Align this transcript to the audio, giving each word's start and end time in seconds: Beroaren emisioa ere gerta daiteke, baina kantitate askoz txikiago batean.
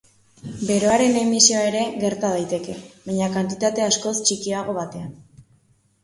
Beroaren 0.67 1.17
emisioa 1.23 1.59
ere 1.65 1.83
gerta 2.03 2.31
daiteke, 2.35 2.77
baina 3.03 3.27
kantitate 3.35 3.83
askoz 3.89 4.15
txikiago 4.31 4.75
batean. 4.79 5.13